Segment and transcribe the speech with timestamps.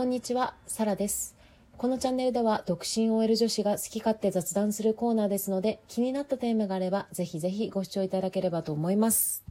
[0.00, 1.36] こんにちは、サラです。
[1.76, 9.44] このチャンネルでは独身 OL 女子が好き勝手雑談するコーナーですので、気になったテーマがあれば、ぜひぜひご視聴いただければと思います。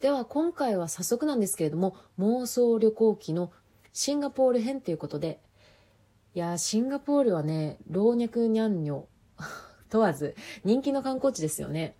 [0.00, 3.50] では今回は早速なんですけれども、妄想旅行記の
[3.92, 5.40] シンガポール編ということで、
[6.36, 9.08] いや、シンガポールはね、老若にゃんにょ
[9.88, 11.96] 問わず人気の観光地ですよね。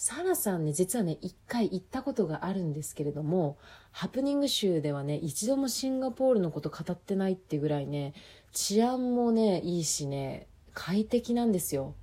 [0.00, 3.58] サラさんね、実はね、一回行ったことがあるんですけれども、
[3.90, 8.14] ハプニング集ではね、一度もシンガポールのこと語ってないっていうぐらいね、
[8.52, 11.96] 治安もね、いいしね、快適なんですよ。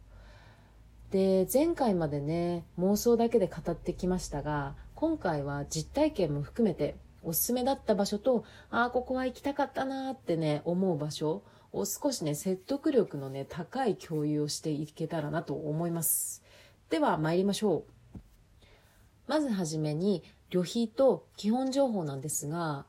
[1.12, 16.44] で、前回までね、妄想だけで語ってきましたが、今回は実体験も含めて、おすすめだった場所と、ああ、ここは行きたかったなーってね、思う場所を少しね、説得力のね、高い共有をしていけたらなと思います。
[16.90, 18.18] では参りましょう。
[19.28, 22.86] まずはじめに旅費と基本情報なんですが、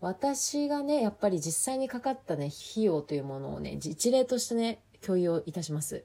[0.00, 6.04] 私がね、やっぱり実際にかかったね、費用というものをね、一例としてね、共有をいたします。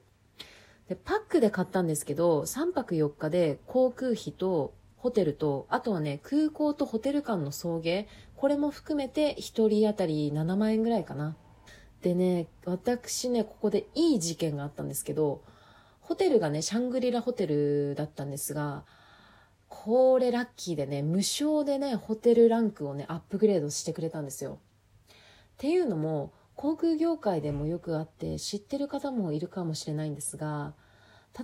[0.88, 11.36] で、パックで買ったんですけど、3泊4日で航空費とホテルと、あとはね、空港とホテル間の送迎、これも含めて1人当たり7万円ぐらいかな。
[12.02, 15.42] でね、私ね、ここでいい事件があったんですけど、
[16.06, 18.84] ホテルがね、シャングリラホテルだったんですが、
[19.68, 24.60] これラッキーでね、無償でね、ホテルランクをね、アップグレードしてくれたんですよ。
[25.10, 25.14] っ
[25.56, 30.74] ていうのも、航空業界でもよくあって、知ってる方もいるかもしれないんですが、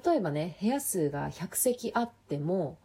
[0.04, 2.78] 例えばね、部屋数が100席あっても、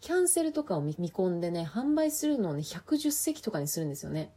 [0.00, 4.30] キャンセルとかを見込んでね、販売するのをね、110席とかにするんですよね。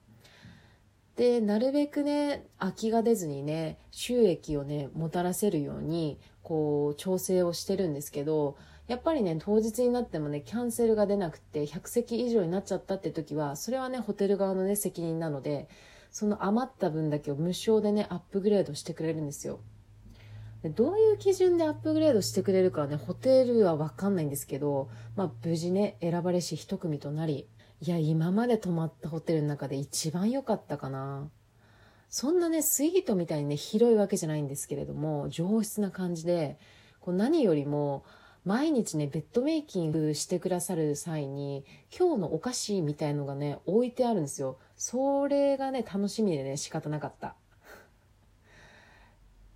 [1.20, 8.56] で、なるべくね、空きが出ずにね、収益をね、もたらせるように、こう、調整をしてるんですけど、
[8.88, 15.68] やっぱりね、当日になってもね、キャンセルが出なくて、100席以上になっちゃったって時は、それはね、ホテル側のね、責任なので、
[16.10, 19.60] その余った分だけを無償でね、アップグレードしてくれるんですよ。
[20.64, 24.88] でどういう基準でアップグレードしてくれるかはね、ホテルはわかんないんですけど、
[25.18, 27.50] まあ、無事ね、選ばれし一組となり、
[27.82, 31.30] いや、今まで泊まったホテルの中で一番良かったかな。
[32.10, 36.60] そんなね、スイートみたいにね、広いわけじゃないんですけれども、上質な感じで、
[37.00, 38.04] こう何よりも、
[38.44, 41.66] 毎日ね、ベッドメイキングしてくださる際に、
[41.98, 44.58] 今日のお菓子みたいのがね、置いてあるんですよ。
[44.76, 47.36] それがね、楽しみでね、仕方なかった。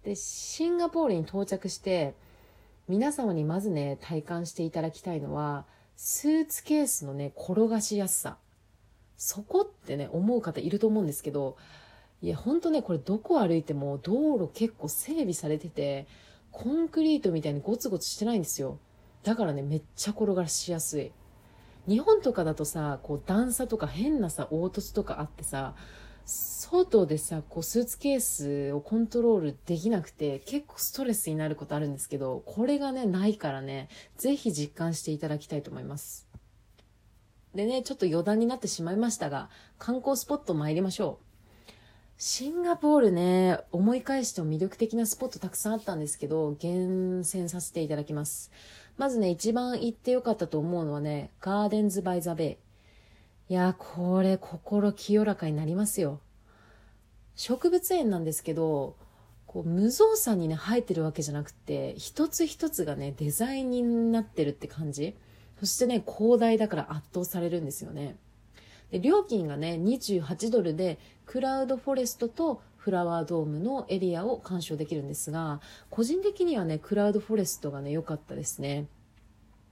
[0.04, 2.14] で、シンガポールに到着して、
[2.88, 5.66] 皆様にまずね、体感していただきたいのは、
[5.96, 8.38] スーツケースのね、転がしやすさ。
[9.18, 11.56] そこってね、思う方いると思うんですけど、
[12.22, 16.08] いや、ほんとね、これどこ歩いても道路結構整備されてて、
[16.52, 18.80] コンクリートみたいにゴツゴツしてないんですよ。
[19.24, 21.12] だからね、めっちゃ転がしやすい。
[21.88, 25.76] 日本とかだとさ、こう段差とか変なさ、凹凸とかあってさ、
[26.26, 36.28] 外でさ、こうスーツケースをコントロールできなくて結構ストレスになることあるんですけど、これがね、ないからね、ぜひ実感していただきたいと思います。
[37.54, 41.26] でね、ちょっと余談になってしまいましたが、観光スポット参りましょう。
[42.18, 48.50] シンガポールね、思い返しても魅力的なスポットたくさんあったんですけど、厳選させていただきます。
[48.98, 52.63] まずね、一番行ってよかったと思うのはね、ガーデンズ・バイ・ザ・ベイ。
[53.50, 56.22] いや、これ心清らかになりますよ。
[57.36, 58.96] 植物園なんですけど、
[59.46, 65.16] こう無造作にね、生えてるわけじゃなくて、一つ一つがね、デザインになってるって感じ。
[65.60, 68.16] そしてね、広大だから圧倒されるんですよね。
[68.92, 78.88] で料金がね、28ドルで、クラウドフォレストとフラワードームのエリアを鑑賞できるんですが、個人的にはね、クラウドフォレストがね、良かったですね。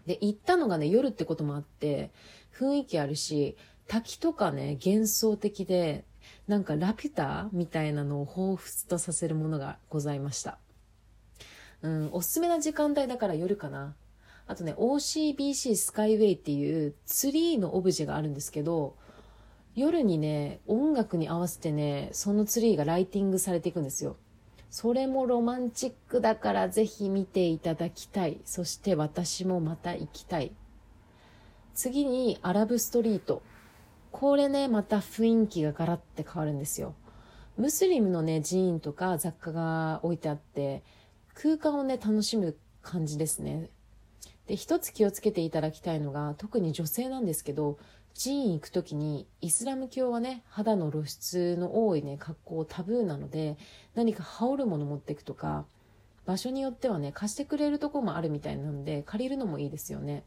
[0.05, 2.11] で、行ったのがね、夜ってこともあって、
[2.53, 3.55] 雰囲気あるし、
[3.87, 6.05] 滝とかね、幻想的で、
[6.47, 10.57] なんかラピュタみたいなのを彷彿とさせるものがございました。
[11.81, 13.95] うん、おすすめな時間帯だから夜かな。
[14.47, 18.95] あとね、OCBC スカイウェイっていうツリーのオブジェがあるんですけど、
[19.75, 24.17] 夜にね、音楽に合わせてね、そのツリーがライティングされていくんですよ。
[24.71, 28.39] それもロマンチックだからぜひ見ていただきたい。
[28.45, 30.53] そして私もまた行きたい。
[31.75, 33.41] 次にアラブストリート。
[34.11, 36.95] これね、また雰囲気がガラッて変わるんですよ。
[37.57, 40.83] ムスリムのね、寺院とか雑貨が置いてあって、
[41.33, 43.69] 空間をね、楽しむ感じですね。
[44.47, 47.77] で、一つ気をつけていただきたいのが、特に女性なんですけど、
[48.13, 53.57] 寺院行くときに、イスラム教はね、肌の露出の多いね、格好タブーなので、
[53.95, 55.65] 何か羽織るもの持っていくとか、
[56.25, 60.23] 場所によってはね、貸してくれるとこもあるみたいなので、借りるのもいいですよね。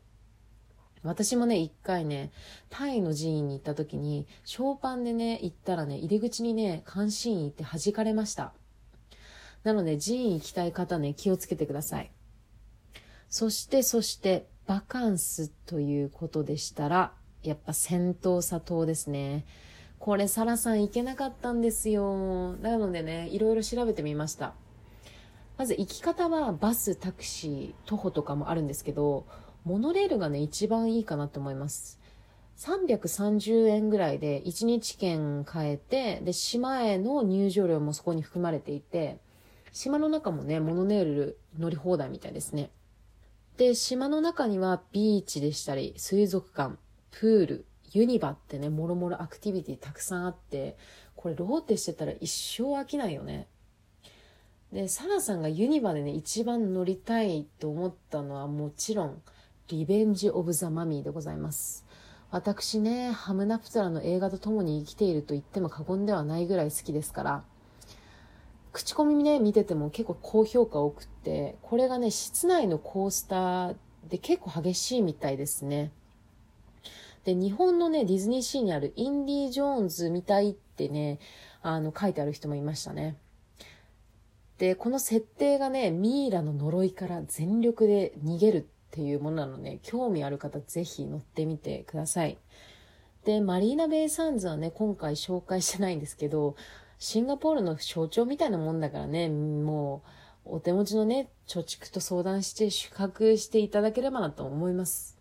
[1.03, 2.33] 私もね、一回ね、
[2.71, 8.55] タイの寺院に行った時に、ショーパンでね、行ったらね、入り口にね、監視員行って弾かれました。
[9.63, 12.11] なので、寺院行きたい方ね、気をつけてください。
[13.29, 17.13] そして、そして、バカンスということでしたら、
[17.49, 19.45] やっぱ戦闘砂島ですね。
[19.99, 22.55] これ、サラさん行けなかったんですよ。
[22.55, 24.55] なのでね、いろいろ調べてみました。
[25.57, 29.27] まず行き方はバス、タクシー、徒歩とかもあるんですけど、
[29.65, 32.01] モノレールがね、一番いいかなと思います。
[32.57, 39.19] 330円ぐらいで1日券変えて、で、島への入場料もそこに含まれていて、
[39.73, 42.71] 島の中もね、モノレール乗り放題みたいですね。
[43.57, 46.77] で、島の中にはビーチでしたり、水族館、
[47.21, 50.77] プール、ユニバってね、もろもろアクティビティたくさんあって、
[51.15, 53.47] これローテしてたら一生飽きないよね。
[54.73, 59.23] で、サラさんがユニバでね、一番乗りたいと思ったのはもちろん、
[59.69, 61.87] リベンジ・オブ・ザ・マミーでございます。
[62.33, 67.45] 私ね、ハムナプトラの映画と共に生きていると言っても過言ではないぐらい好きですから、
[68.73, 73.77] 口コミね、見てても結構高評価多くって、これがね、室内のコースター
[74.09, 75.93] で結構激しいみたいですね。
[77.25, 81.19] で、日本のね、ディズニーシーにあるインディ・ジョーンズみたいってね、
[81.63, 83.17] あの、書いてある人もいましたね。
[84.59, 92.39] で、この設定がね、ミイラの呪いから全力で逃げるっていうものなので、興味ある方ぜひ乗ってみてください。
[93.25, 96.57] で、マリーナ・ベイ・サンズはね、今回紹介してないんですけど、
[96.99, 100.03] シンガポールの象徴みたいなもんだからね、も
[100.47, 105.14] う、お手持ちのね、貯蓄と相談して宿泊していただければなと思います。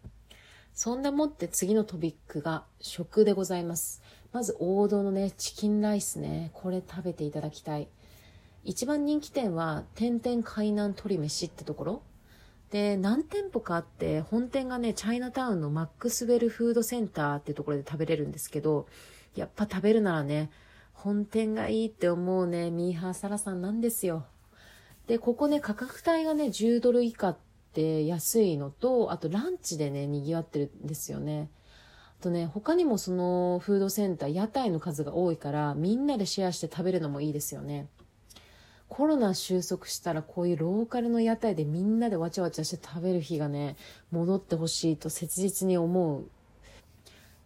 [0.73, 4.01] そんなもって次のトピックが食でございます。
[4.31, 7.87] まず王道のね、チキンライスね、これ食べていただきたい。
[8.63, 12.01] 一番人気店は、天々海南鶏飯ってところ
[12.71, 18.87] で、何店舗かあって、本店がね、チャイナタウンのマックスウェルフードセンターってところで食べれるんですけど、
[19.35, 20.49] やっぱ食べるならね、
[20.93, 24.25] 本店がいいって思うね、ミーハーサラさんなんですよ。
[25.05, 27.37] で、ここね、価格帯がね、10ドル以下っ
[27.73, 31.49] て安いのと、あとランチでね、賑わってるんですよね。
[32.19, 37.87] あとね、他にもそのフードセンター、屋台の数が多いから、みんなでシェアして食べるのもいいですよね。
[38.87, 43.75] コロナ収束したらこういうローカルの屋台でみんなでわちゃわちゃして食べる日がね、
[44.11, 46.29] 戻ってほしいと切実に思う。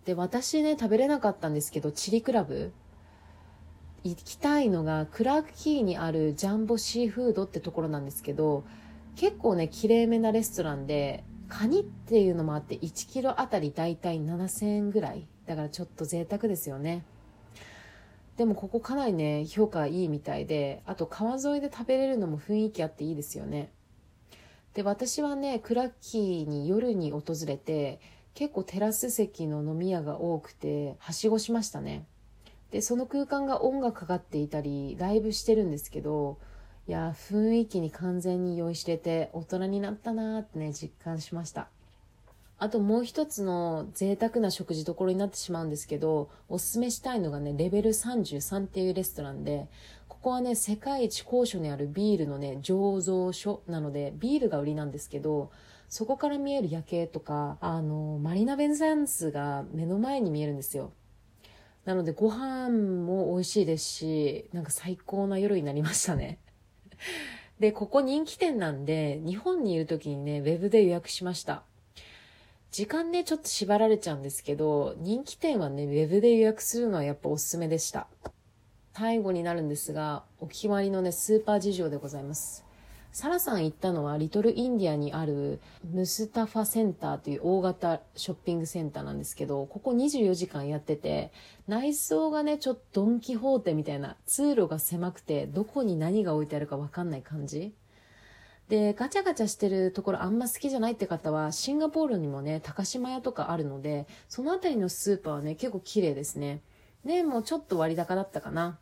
[0.05, 2.73] で、私ね、食べれなかったんですけど、チリクラブ
[4.03, 8.63] 行きたいのがクラークキーにあるジャンボシーフードってところなんですけど
[9.17, 15.27] 結構ねきれいめなレストランでカニっていうのもあって1キロあたりだいたい7000円ぐらい。
[15.45, 17.03] だからちょっと贅沢ですよね。
[18.37, 23.71] でもここかなりね評価いいみたいであと川沿いで食べれるのも雰囲気あっていいですよね。
[24.75, 27.99] で私はねクラッキーに夜に訪れて
[28.35, 32.05] 結構テラス席の飲み屋が多くてはしごしましたね。
[32.69, 36.37] で、その空間が音楽かかっていたり、ライブしてるんですけど、
[36.87, 41.67] いや、雰囲気に完全に酔いしれて、大人になったなーってね、実感しました。
[42.59, 49.67] あともう一つの贅沢な食事どころになってしまうんですけど、おすすめしたいのがね、レベル33っていうレストランで、
[50.07, 55.51] ここはね、世界一高所にあるビールのね、醸造所なので、ビールが売りなんですけど、
[55.89, 60.93] そこから見える夜景とか、あの、マリナ・ベンザンスが目の前に見えるんですよ。
[61.83, 66.39] なのでご飯も美味しいですし、なんか最高な夜になりましたね。
[67.59, 71.63] で、ここ人気店なんで、日本にいる時にね、ウェブで予約しました。
[72.71, 78.07] 時間ね、ちょっと縛られちゃうんですけど、人気店はね、ウェブで予約するのはやっぱおすすめでした。
[78.93, 82.66] 最後になるんですが、お決まりのね、スーパー事情でございます。
[83.17, 85.59] サラさん行ったのはリトルインディアにある
[85.91, 91.31] ムスタファセンターという大型ショッピングセンターなんですけど、ここ24時間やってて、
[91.67, 97.73] 内装がね、ちょっとドンキホーテみたいな通路が狭くて、どこに何が置いてあるかわかんない感じ。
[98.69, 106.61] で、ガチャガチャしてるところあんま好きじゃないって方は、シンガポールにもね、高島屋とかあるので、そのあたりのスーパーはね、結構綺麗ですね。
[107.03, 108.77] で、もうちょっと割高だったかな。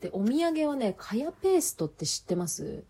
[0.00, 2.84] で、お土産はね、カヤペーストって知ってます？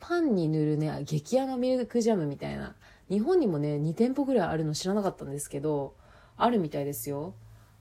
[0.00, 2.74] パンに塗るね、激甘ミルクジャムみたいな。
[3.08, 5.94] 日本にもね、2店舗ぐらいあるの知らなかったんですけど、
[6.36, 7.34] あるみたいですよ。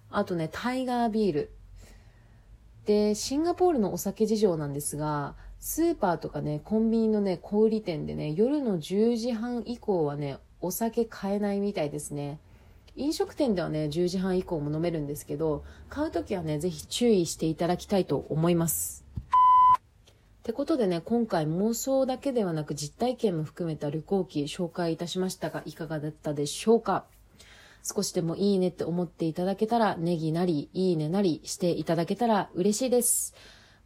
[0.10, 1.52] あとね、タイガービール。
[2.86, 12.40] で、シンガポールのお酒事情なんですが、スーパーとかね、コンビニのね、小売店でね、夜の10時半以降はね、お酒買えないみたいですね。
[12.96, 19.06] 飲食店ではね、10時半以降も飲めるんですけど、買うときはね、ぜひ注意していただきたいと思います。
[20.10, 27.06] ってことでね、今回妄想だけではなく実体験も含めた旅行記紹介いたしましたが、いかがだったでしょうか？
[27.84, 33.34] 少しでもいいねって思っていただけたら、ネギなり、いいねなりしていただけたら嬉しいです。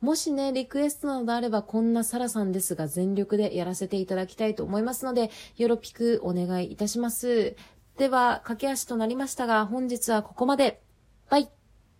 [0.01, 7.55] もしね、リクエストなどあれば、こんなサラさんですが、全力でやらせていただきたいと思いますので、よろぴくお願いいたします。
[7.97, 10.81] では、駆け足となりましたが、本日はここまで。
[11.29, 11.49] バイ